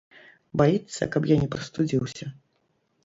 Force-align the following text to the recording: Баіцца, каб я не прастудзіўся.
Баіцца, 0.61 1.09
каб 1.15 1.29
я 1.33 1.37
не 1.43 1.49
прастудзіўся. 1.57 2.25